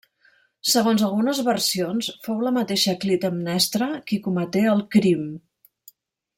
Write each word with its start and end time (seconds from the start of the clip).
Segons 0.69 1.03
algunes 1.07 1.41
versions 1.49 2.09
fou 2.25 2.41
la 2.47 2.55
mateixa 2.57 2.97
Clitemnestra 3.05 3.93
qui 4.09 4.21
cometé 4.27 4.65
el 4.75 4.85
crim. 4.97 5.25